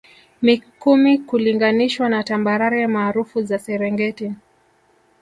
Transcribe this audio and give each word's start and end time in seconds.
mikumi 0.41 1.17
kulinganishwa 1.19 2.09
na 2.09 2.23
tambarare 2.23 2.87
maarufu 2.87 3.41
za 3.43 3.59
serengeti 3.59 4.33